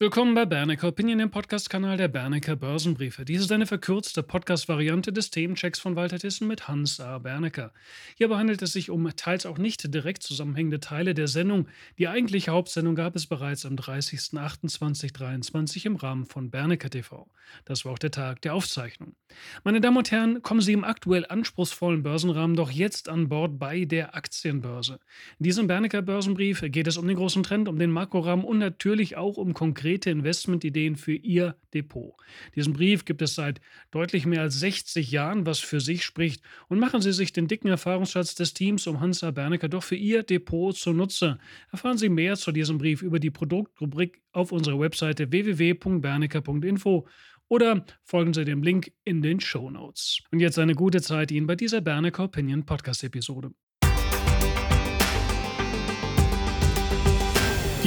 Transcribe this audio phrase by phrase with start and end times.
[0.00, 3.24] Willkommen bei Bernecker Opinion, dem Podcast-Kanal der Bernecker Börsenbriefe.
[3.24, 7.18] Dies ist eine verkürzte Podcast-Variante des Themenchecks von Walter Thyssen mit Hans A.
[7.18, 7.72] Bernecker.
[8.14, 11.66] Hierbei handelt es sich um teils auch nicht direkt zusammenhängende Teile der Sendung.
[11.98, 17.28] Die eigentliche Hauptsendung gab es bereits am 30.08.2023 im Rahmen von Bernecker TV.
[17.64, 19.16] Das war auch der Tag der Aufzeichnung.
[19.64, 23.84] Meine Damen und Herren, kommen Sie im aktuell anspruchsvollen Börsenrahmen doch jetzt an Bord bei
[23.84, 25.00] der Aktienbörse.
[25.40, 29.16] In diesem Bernecker Börsenbrief geht es um den großen Trend, um den Makrorahmen und natürlich
[29.16, 32.12] auch um konkrete konkrete Investmentideen für Ihr Depot.
[32.54, 33.58] Diesen Brief gibt es seit
[33.90, 36.42] deutlich mehr als 60 Jahren, was für sich spricht.
[36.68, 40.24] Und machen Sie sich den dicken Erfahrungsschatz des Teams um Hansa Bernecker doch für Ihr
[40.24, 41.38] Depot zunutze.
[41.72, 47.08] Erfahren Sie mehr zu diesem Brief über die Produktrubrik auf unserer Webseite www.bernecker.info
[47.48, 50.18] oder folgen Sie dem Link in den Show Notes.
[50.30, 53.52] Und jetzt eine gute Zeit Ihnen bei dieser Bernecker Opinion Podcast Episode.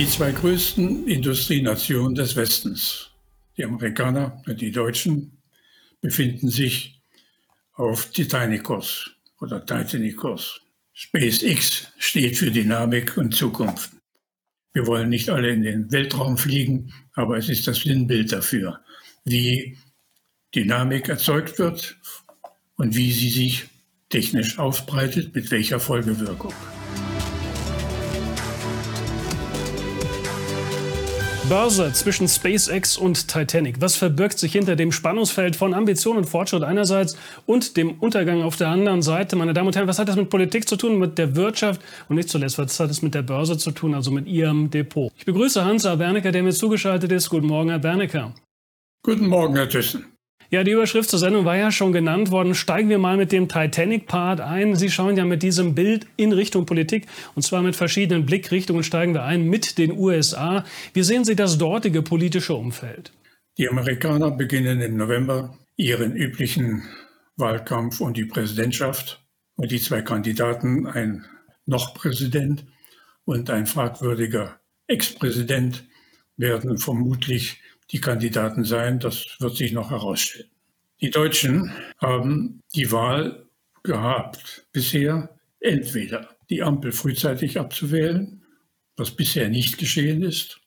[0.02, 3.12] Die zwei größten Industrienationen des Westens,
[3.56, 5.38] die Amerikaner und die Deutschen,
[6.02, 7.00] befinden sich
[7.74, 10.60] auf Titanicus oder Titanicus.
[10.94, 13.92] SpaceX steht für Dynamik und Zukunft.
[14.74, 18.80] Wir wollen nicht alle in den Weltraum fliegen, aber es ist das Sinnbild dafür,
[19.24, 19.78] wie
[20.56, 21.96] Dynamik erzeugt wird
[22.76, 23.66] und wie sie sich
[24.10, 26.56] technisch ausbreitet, mit welcher Folgewirkung.
[31.52, 33.82] Börse zwischen SpaceX und Titanic.
[33.82, 38.56] Was verbirgt sich hinter dem Spannungsfeld von Ambition und Fortschritt einerseits und dem Untergang auf
[38.56, 39.36] der anderen Seite?
[39.36, 42.16] Meine Damen und Herren, was hat das mit Politik zu tun, mit der Wirtschaft und
[42.16, 45.12] nicht zuletzt, was hat es mit der Börse zu tun, also mit Ihrem Depot?
[45.18, 45.98] Ich begrüße Hans A.
[45.98, 47.28] Der mir zugeschaltet ist.
[47.28, 48.34] Guten Morgen, Herr Bernecker.
[49.04, 50.06] Guten Morgen, Herr Thyssen.
[50.52, 52.56] Ja, die Überschrift zur Sendung war ja schon genannt worden.
[52.56, 54.76] Steigen wir mal mit dem Titanic-Part ein.
[54.76, 59.14] Sie schauen ja mit diesem Bild in Richtung Politik und zwar mit verschiedenen Blickrichtungen steigen
[59.14, 60.66] wir ein mit den USA.
[60.94, 63.14] Wie sehen Sie das dortige politische Umfeld?
[63.58, 66.84] Die Amerikaner beginnen im November ihren üblichen
[67.38, 69.24] Wahlkampf um die Präsidentschaft
[69.56, 71.24] und die zwei Kandidaten, ein
[71.66, 72.66] noch Präsident
[73.24, 75.86] und ein fragwürdiger Ex-Präsident,
[76.36, 79.00] werden vermutlich die Kandidaten sein.
[79.00, 80.50] Das wird sich noch herausstellen.
[81.02, 83.48] Die Deutschen haben die Wahl
[83.84, 88.44] gehabt, bisher entweder die Ampel frühzeitig abzuwählen,
[88.98, 90.62] was bisher nicht geschehen ist,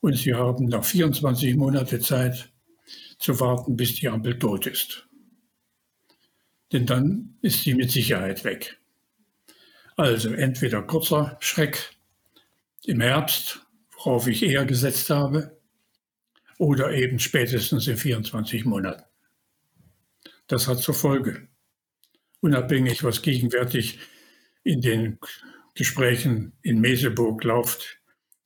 [0.00, 2.52] und sie haben noch 24 Monate Zeit
[3.18, 5.08] zu warten, bis die Ampel tot ist.
[6.72, 8.78] Denn dann ist sie mit Sicherheit weg.
[9.96, 11.96] Also entweder kurzer Schreck
[12.84, 15.57] im Herbst, worauf ich eher gesetzt habe,
[16.58, 19.04] oder eben spätestens in 24 Monaten.
[20.48, 21.48] Das hat zur Folge,
[22.40, 23.98] unabhängig was gegenwärtig
[24.64, 25.18] in den
[25.74, 28.00] Gesprächen in Meseburg läuft,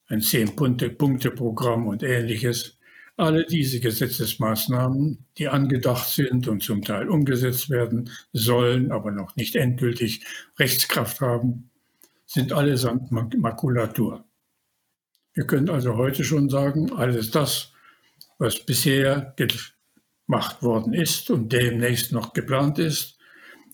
[0.06, 2.78] ein Zehn-Punkte-Programm und ähnliches,
[3.16, 9.54] alle diese Gesetzesmaßnahmen, die angedacht sind und zum Teil umgesetzt werden sollen, aber noch nicht
[9.54, 10.24] endgültig
[10.58, 11.70] Rechtskraft haben,
[12.26, 14.24] sind allesamt Makulatur.
[15.34, 17.71] Wir können also heute schon sagen, alles das,
[18.42, 23.16] was bisher gemacht worden ist und demnächst noch geplant ist,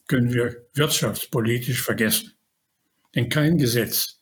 [0.07, 2.35] können wir wirtschaftspolitisch vergessen.
[3.15, 4.21] Denn kein Gesetz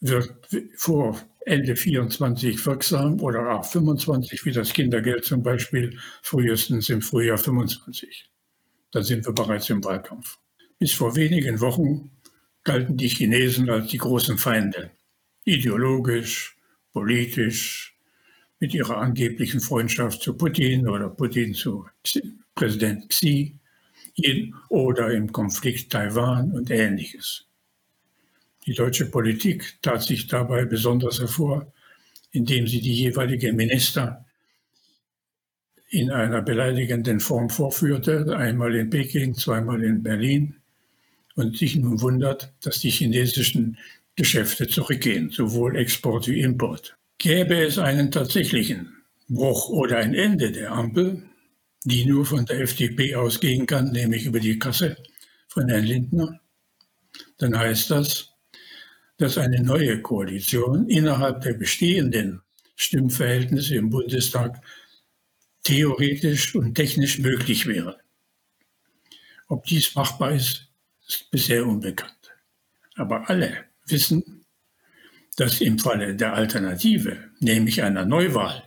[0.00, 7.00] wird vor Ende 24 wirksam oder auch 25, wie das Kindergeld zum Beispiel, frühestens im
[7.00, 8.28] Frühjahr 25.
[8.90, 10.38] Dann sind wir bereits im Wahlkampf.
[10.80, 12.10] Bis vor wenigen Wochen
[12.64, 14.90] galten die Chinesen als die großen Feinde.
[15.44, 16.56] Ideologisch,
[16.92, 17.95] politisch,
[18.58, 21.86] mit ihrer angeblichen Freundschaft zu Putin oder Putin zu
[22.54, 23.58] Präsident Xi
[24.68, 27.46] oder im Konflikt Taiwan und ähnliches.
[28.64, 31.72] Die deutsche Politik tat sich dabei besonders hervor,
[32.32, 34.24] indem sie die jeweiligen Minister
[35.88, 40.56] in einer beleidigenden Form vorführte, einmal in Peking, zweimal in Berlin,
[41.36, 43.78] und sich nun wundert, dass die chinesischen
[44.16, 46.96] Geschäfte zurückgehen, sowohl Export wie Import.
[47.18, 48.96] Gäbe es einen tatsächlichen
[49.28, 51.22] Bruch oder ein Ende der Ampel,
[51.84, 54.96] die nur von der FDP ausgehen kann, nämlich über die Kasse
[55.48, 56.40] von Herrn Lindner,
[57.38, 58.30] dann heißt das,
[59.18, 62.42] dass eine neue Koalition innerhalb der bestehenden
[62.76, 64.60] Stimmverhältnisse im Bundestag
[65.62, 67.98] theoretisch und technisch möglich wäre.
[69.48, 70.68] Ob dies machbar ist,
[71.08, 72.12] ist bisher unbekannt.
[72.96, 74.35] Aber alle wissen,
[75.36, 78.62] dass im Falle der Alternative, nämlich einer Neuwahl,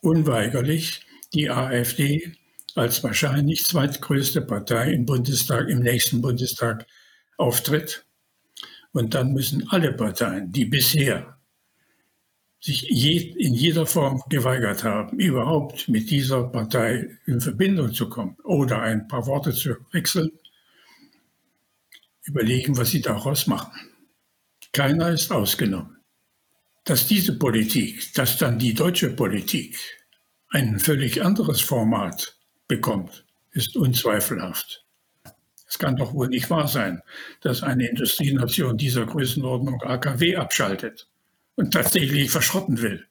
[0.00, 2.32] unweigerlich die AfD
[2.74, 6.86] als wahrscheinlich zweitgrößte Partei im Bundestag, im nächsten Bundestag
[7.36, 8.04] auftritt.
[8.92, 11.38] Und dann müssen alle Parteien, die bisher
[12.60, 18.36] sich je, in jeder Form geweigert haben, überhaupt mit dieser Partei in Verbindung zu kommen
[18.44, 20.30] oder ein paar Worte zu wechseln,
[22.24, 23.91] überlegen, was sie daraus machen.
[24.72, 25.98] Keiner ist ausgenommen.
[26.84, 29.78] Dass diese Politik, dass dann die deutsche Politik
[30.48, 32.36] ein völlig anderes Format
[32.68, 34.84] bekommt, ist unzweifelhaft.
[35.68, 37.02] Es kann doch wohl nicht wahr sein,
[37.40, 41.06] dass eine Industrienation dieser Größenordnung AKW abschaltet
[41.54, 43.06] und tatsächlich verschrotten will.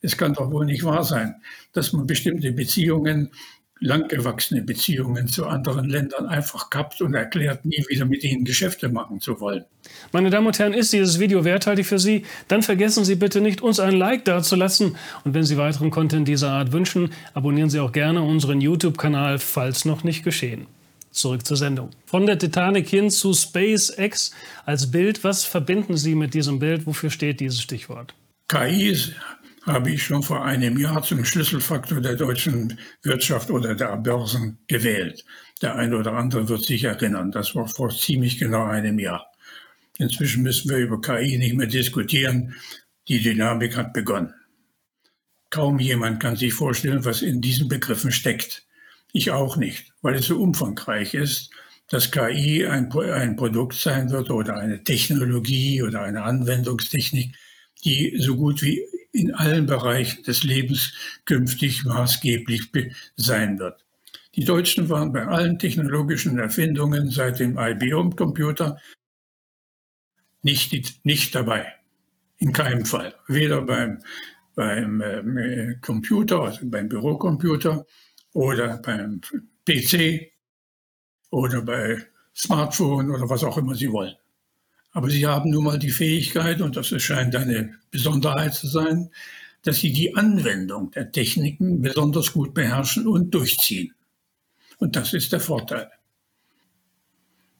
[0.00, 3.30] Es kann doch wohl nicht wahr sein, dass man bestimmte Beziehungen,
[3.82, 9.20] langgewachsene Beziehungen zu anderen Ländern einfach kappt und erklärt, nie wieder mit ihnen Geschäfte machen
[9.20, 9.64] zu wollen.
[10.12, 12.24] Meine Damen und Herren, ist dieses Video werthaltig für Sie?
[12.48, 14.96] Dann vergessen Sie bitte nicht, uns ein Like dazulassen.
[15.24, 19.84] Und wenn Sie weiteren Content dieser Art wünschen, abonnieren Sie auch gerne unseren YouTube-Kanal, falls
[19.84, 20.66] noch nicht geschehen.
[21.10, 21.90] Zurück zur Sendung.
[22.06, 24.30] Von der Titanic hin zu SpaceX
[24.64, 25.24] als Bild.
[25.24, 26.86] Was verbinden Sie mit diesem Bild?
[26.86, 28.14] Wofür steht dieses Stichwort?
[28.48, 28.96] KI
[29.64, 35.24] habe ich schon vor einem Jahr zum Schlüsselfaktor der deutschen Wirtschaft oder der Börsen gewählt.
[35.60, 37.30] Der eine oder andere wird sich erinnern.
[37.30, 39.26] Das war vor ziemlich genau einem Jahr.
[39.98, 42.54] Inzwischen müssen wir über KI nicht mehr diskutieren.
[43.08, 44.34] Die Dynamik hat begonnen.
[45.50, 48.64] Kaum jemand kann sich vorstellen, was in diesen Begriffen steckt.
[49.12, 51.50] Ich auch nicht, weil es so umfangreich ist,
[51.88, 57.36] dass KI ein, ein Produkt sein wird oder eine Technologie oder eine Anwendungstechnik,
[57.84, 58.82] die so gut wie
[59.12, 60.92] in allen Bereichen des Lebens
[61.24, 62.70] künftig maßgeblich
[63.16, 63.84] sein wird.
[64.34, 68.78] Die Deutschen waren bei allen technologischen Erfindungen seit dem IBM-Computer
[70.42, 71.72] nicht, nicht dabei.
[72.38, 73.14] In keinem Fall.
[73.28, 74.02] Weder beim,
[74.54, 77.86] beim äh, Computer, also beim Bürocomputer,
[78.32, 79.20] oder beim
[79.66, 80.32] PC
[81.30, 82.04] oder bei
[82.34, 84.16] Smartphone oder was auch immer Sie wollen.
[84.92, 89.10] Aber Sie haben nun mal die Fähigkeit, und das scheint eine Besonderheit zu sein,
[89.62, 93.94] dass Sie die Anwendung der Techniken besonders gut beherrschen und durchziehen.
[94.78, 95.90] Und das ist der Vorteil.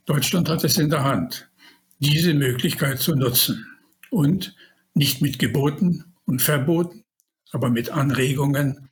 [0.05, 1.49] Deutschland hat es in der Hand,
[2.01, 3.65] diese Möglichkeit zu nutzen
[4.11, 4.55] und
[4.95, 7.05] nicht mit Geboten und Verboten,
[7.53, 8.91] aber mit Anregungen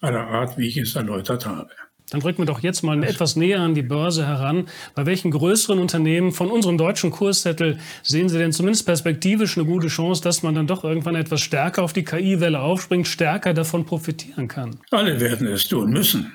[0.00, 1.70] aller Art, wie ich es erläutert habe.
[2.10, 4.68] Dann rücken wir doch jetzt mal etwas näher an die Börse heran.
[4.94, 9.88] Bei welchen größeren Unternehmen von unserem deutschen Kurszettel sehen Sie denn zumindest perspektivisch eine gute
[9.88, 14.46] Chance, dass man dann doch irgendwann etwas stärker auf die KI-Welle aufspringt, stärker davon profitieren
[14.46, 14.78] kann?
[14.90, 16.32] Alle werden es tun müssen.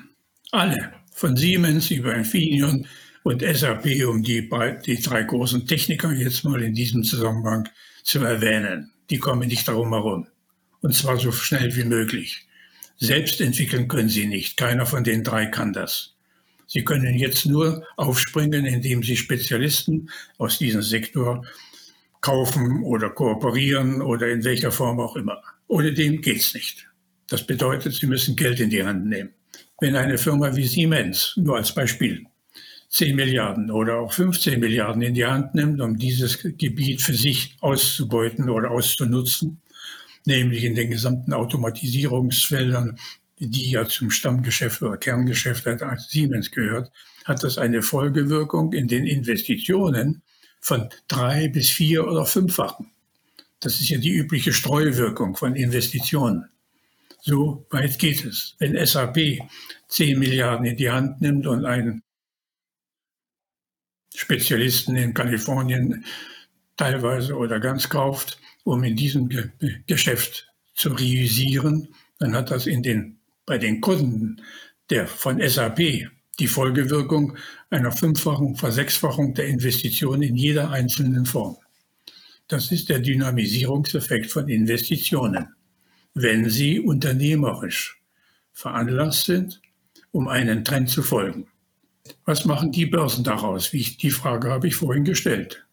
[0.50, 0.92] Alle.
[1.14, 2.86] Von Siemens über Infineon
[3.22, 4.50] und SAP, um die,
[4.86, 7.68] die drei großen Techniker jetzt mal in diesem Zusammenhang
[8.02, 8.90] zu erwähnen.
[9.10, 10.26] Die kommen nicht darum herum.
[10.80, 12.46] Und zwar so schnell wie möglich.
[13.02, 14.56] Selbst entwickeln können sie nicht.
[14.56, 16.14] Keiner von den drei kann das.
[16.68, 20.08] Sie können jetzt nur aufspringen, indem sie Spezialisten
[20.38, 21.44] aus diesem Sektor
[22.20, 25.42] kaufen oder kooperieren oder in welcher Form auch immer.
[25.66, 26.88] Ohne dem geht's nicht.
[27.28, 29.30] Das bedeutet, sie müssen Geld in die Hand nehmen.
[29.80, 32.24] Wenn eine Firma wie Siemens, nur als Beispiel,
[32.90, 37.56] 10 Milliarden oder auch 15 Milliarden in die Hand nimmt, um dieses Gebiet für sich
[37.62, 39.60] auszubeuten oder auszunutzen,
[40.24, 42.98] nämlich in den gesamten Automatisierungsfeldern,
[43.38, 46.92] die ja zum Stammgeschäft oder Kerngeschäft der Siemens gehört,
[47.24, 50.22] hat das eine Folgewirkung in den Investitionen
[50.60, 52.90] von drei bis vier oder fünffachen.
[53.60, 56.48] Das ist ja die übliche Streuwirkung von Investitionen.
[57.20, 58.56] So weit geht es.
[58.58, 59.38] Wenn SAP
[59.88, 62.02] 10 Milliarden in die Hand nimmt und einen
[64.14, 66.04] Spezialisten in Kalifornien
[66.76, 69.50] teilweise oder ganz kauft, um in diesem Ge
[69.86, 71.88] Geschäft zu realisieren,
[72.18, 74.40] dann hat das in den, bei den Kunden
[74.90, 77.36] der von SAP die Folgewirkung
[77.70, 81.56] einer fünffachen Versechsfachung der Investitionen in jeder einzelnen Form.
[82.48, 85.48] Das ist der Dynamisierungseffekt von Investitionen,
[86.14, 88.00] wenn sie unternehmerisch
[88.52, 89.60] veranlasst sind,
[90.10, 91.46] um einen Trend zu folgen.
[92.24, 93.70] Was machen die Börsen daraus?
[93.70, 95.64] die Frage habe ich vorhin gestellt.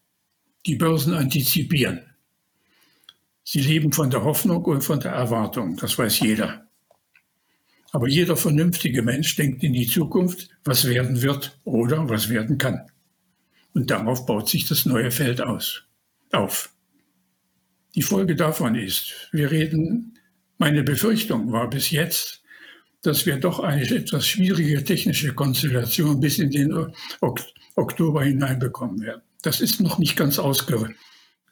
[0.66, 2.00] Die Börsen antizipieren.
[3.44, 6.66] Sie leben von der Hoffnung und von der Erwartung, das weiß jeder.
[7.92, 12.86] Aber jeder vernünftige Mensch denkt in die Zukunft, was werden wird oder was werden kann.
[13.72, 15.84] Und darauf baut sich das neue Feld aus,
[16.32, 16.72] auf.
[17.94, 20.18] Die Folge davon ist, wir reden,
[20.58, 22.42] meine Befürchtung war bis jetzt,
[23.02, 26.92] dass wir doch eine etwas schwierige technische Konstellation bis in den
[27.74, 29.22] Oktober hineinbekommen werden.
[29.42, 30.94] Das ist noch nicht ganz ausgereift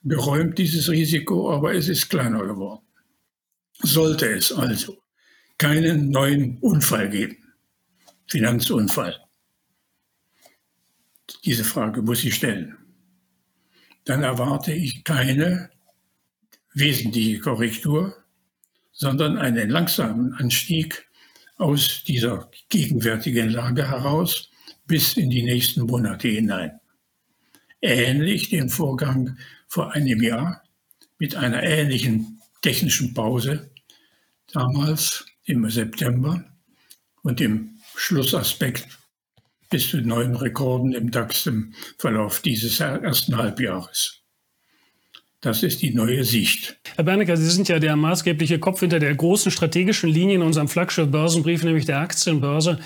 [0.04, 2.84] geräumt, dieses Risiko, aber es ist kleiner geworden.
[3.80, 4.98] Sollte es also
[5.56, 7.36] keinen neuen Unfall geben,
[8.26, 9.16] Finanzunfall,
[11.44, 12.76] diese Frage muss ich stellen,
[14.04, 15.70] dann erwarte ich keine
[16.74, 18.16] wesentliche Korrektur,
[18.92, 21.06] sondern einen langsamen Anstieg
[21.56, 24.50] aus dieser gegenwärtigen Lage heraus
[24.86, 26.80] bis in die nächsten Monate hinein.
[27.80, 29.36] Ähnlich dem Vorgang
[29.68, 30.62] vor einem Jahr
[31.18, 33.70] mit einer ähnlichen technischen Pause,
[34.52, 36.44] damals im September
[37.22, 38.98] und im Schlussaspekt
[39.70, 44.22] bis zu neuen Rekorden im DAX im Verlauf dieses ersten Halbjahres.
[45.40, 46.80] Das ist die neue Sicht.
[46.96, 50.66] Herr Bernecker, Sie sind ja der maßgebliche Kopf hinter der großen strategischen Linie in unserem
[50.66, 52.80] Flaggschiff-Börsenbrief, nämlich der Aktienbörse.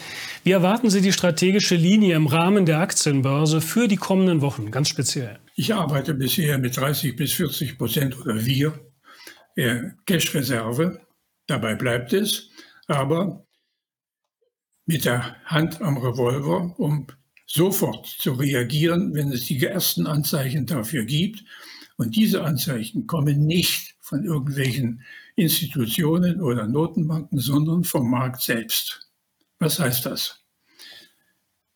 [0.45, 4.91] Wie erwarten Sie die strategische Linie im Rahmen der Aktienbörse für die kommenden Wochen, ganz
[4.91, 5.39] speziell?
[5.57, 8.79] Ich arbeite bisher mit 30 bis 40 Prozent oder wir
[9.57, 11.01] äh, Cash-Reserve.
[11.47, 12.51] Dabei bleibt es,
[12.87, 13.47] aber
[14.85, 17.07] mit der Hand am Revolver, um
[17.47, 21.45] sofort zu reagieren, wenn es die ersten Anzeichen dafür gibt
[22.03, 25.03] und diese Anzeichen kommen nicht von irgendwelchen
[25.37, 29.09] Institutionen oder Notenbanken, sondern vom Markt selbst.
[29.61, 30.41] Was heißt das?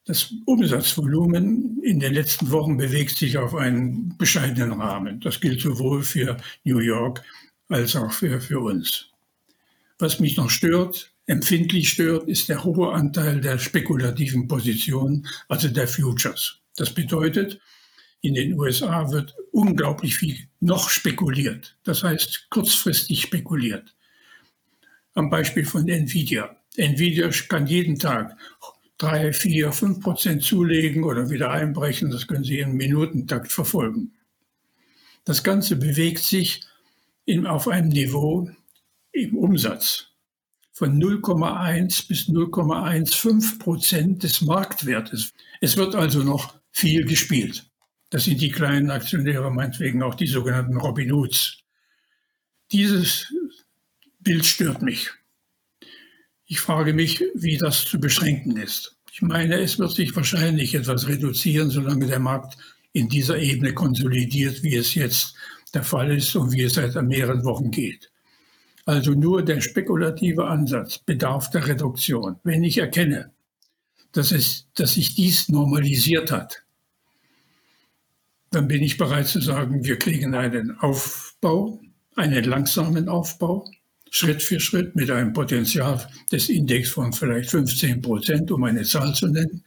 [0.05, 5.21] Das Umsatzvolumen in den letzten Wochen bewegt sich auf einen bescheidenen Rahmen.
[5.21, 7.23] Das gilt sowohl für New York
[7.69, 9.07] als auch für, für uns.
[10.01, 15.87] Was mich noch stört, empfindlich stört, ist der hohe Anteil der spekulativen Positionen, also der
[15.87, 16.59] Futures.
[16.75, 17.61] Das bedeutet,
[18.27, 21.77] in den USA wird unglaublich viel noch spekuliert.
[21.85, 23.95] Das heißt, kurzfristig spekuliert.
[25.15, 26.57] Am Beispiel von Nvidia.
[26.77, 28.37] Nvidia kann jeden Tag
[28.99, 32.11] drei, vier, fünf Prozent zulegen oder wieder einbrechen.
[32.11, 34.13] Das können Sie im Minutentakt verfolgen.
[35.25, 36.63] Das Ganze bewegt sich
[37.27, 38.51] in, auf einem Niveau
[39.13, 40.09] im Umsatz
[40.73, 45.33] von 0,1 bis 0,15 Prozent des Marktwertes.
[45.61, 47.71] Es wird also noch viel gespielt.
[48.11, 51.59] Das sind die kleinen Aktionäre, meinetwegen auch die sogenannten Robin Hoods.
[52.71, 53.33] Dieses
[54.21, 55.11] Bild stört mich.
[56.47, 58.97] Ich frage mich, wie das zu beschränken ist.
[59.13, 62.57] Ich meine, es wird sich wahrscheinlich etwas reduzieren, solange der Markt
[62.93, 65.35] in dieser Ebene konsolidiert, wie es jetzt
[65.75, 68.11] der Fall ist und wie es seit mehreren Wochen geht.
[68.85, 72.37] Also nur der spekulative Ansatz bedarf der Reduktion.
[72.45, 73.33] Wenn ich erkenne,
[74.13, 76.63] dass, es, dass sich dies normalisiert hat,
[78.51, 81.81] dann bin ich bereit zu sagen, wir kriegen einen Aufbau,
[82.15, 83.69] einen langsamen Aufbau,
[84.11, 89.15] Schritt für Schritt mit einem Potenzial des Index von vielleicht 15 Prozent, um eine Zahl
[89.15, 89.65] zu nennen,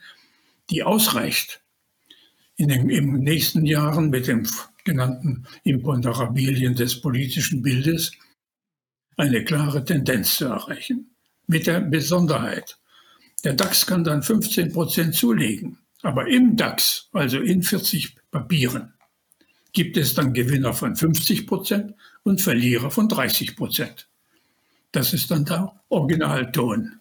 [0.69, 1.61] die ausreicht,
[2.55, 4.47] in den im nächsten Jahren mit den
[4.83, 8.11] genannten Imponderabilien des politischen Bildes
[9.17, 11.15] eine klare Tendenz zu erreichen.
[11.47, 12.77] Mit der Besonderheit,
[13.43, 18.93] der DAX kann dann 15 Prozent zulegen, aber im DAX, also in 40 Papieren,
[19.73, 21.93] gibt es dann Gewinner von 50 Prozent
[22.23, 24.09] und Verlierer von 30 Prozent.
[24.91, 26.99] Das ist dann der Originalton.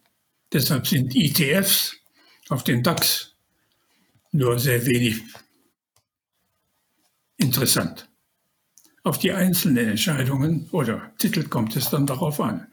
[0.53, 1.97] Deshalb sind ETFs
[2.49, 3.35] auf den DAX
[4.33, 5.23] nur sehr wenig
[7.39, 8.09] interessant.
[9.05, 12.67] Auf die einzelnen Entscheidungen oder Titel kommt es dann darauf an.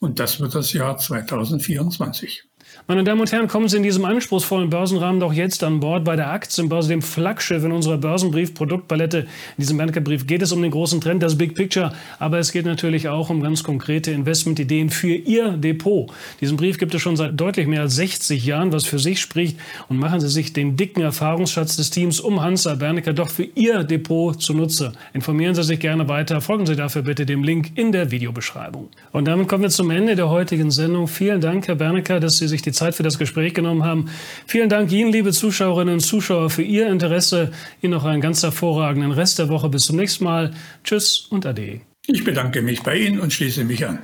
[0.00, 2.44] Und das wird das Jahr 2024.
[2.88, 6.14] Meine Damen und Herren, kommen Sie in diesem anspruchsvollen Börsenrahmen doch jetzt an Bord bei
[6.14, 9.18] der Aktienbörse, dem Flaggschiff in unserer Börsenbrief-Produktpalette.
[9.18, 9.26] In
[9.58, 13.08] diesem Bankerbrief geht es um den großen Trend, das Big Picture, aber es geht natürlich
[13.08, 16.12] auch um ganz konkrete Investmentideen für Ihr Depot.
[16.40, 19.58] Diesen Brief gibt es schon seit deutlich mehr als 60 Jahren, was für sich spricht.
[19.88, 23.82] Und machen Sie sich den dicken Erfahrungsschatz des Teams um Hansa Bernecker doch für Ihr
[23.82, 24.92] Depot zunutze.
[25.12, 26.40] Informieren Sie sich gerne weiter.
[26.40, 28.90] Folgen Sie dafür bitte dem Link in der Videobeschreibung.
[29.10, 31.08] Und damit kommen wir zum Ende der heutigen Sendung.
[31.08, 34.10] Vielen Dank, Herr Bernecker, dass Sie sich die Zeit für das Gespräch genommen haben.
[34.46, 37.52] Vielen Dank Ihnen, liebe Zuschauerinnen und Zuschauer, für Ihr Interesse.
[37.82, 39.68] Ihnen noch einen ganz hervorragenden Rest der Woche.
[39.68, 40.52] Bis zum nächsten Mal.
[40.84, 41.80] Tschüss und Ade.
[42.06, 43.98] Ich bedanke mich bei Ihnen und schließe mich an.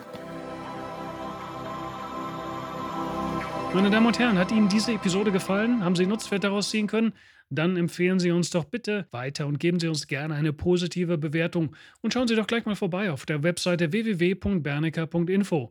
[3.75, 5.83] Meine Damen und Herren, hat Ihnen diese Episode gefallen?
[5.83, 7.15] Haben Sie Nutzwert daraus ziehen können?
[7.49, 11.75] Dann empfehlen Sie uns doch bitte weiter und geben Sie uns gerne eine positive Bewertung.
[12.01, 15.71] Und schauen Sie doch gleich mal vorbei auf der Webseite www.bernecker.info.